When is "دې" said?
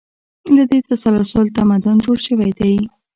0.69-0.79